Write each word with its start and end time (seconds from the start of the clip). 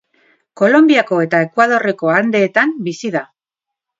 Kolonbiako 0.61 1.19
eta 1.25 1.41
Ekuadorreko 1.49 2.11
Andeetan 2.21 2.75
bizi 2.89 3.15
da. 3.19 3.25